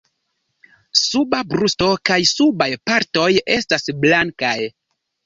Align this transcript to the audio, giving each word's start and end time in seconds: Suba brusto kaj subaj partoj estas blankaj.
Suba 0.99 1.41
brusto 1.51 1.89
kaj 2.11 2.17
subaj 2.29 2.69
partoj 2.91 3.29
estas 3.57 3.87
blankaj. 4.07 4.57